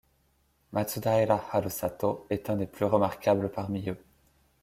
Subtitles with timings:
[0.71, 4.03] Matsudaira Harusato est un des plus remarquables parmi eux.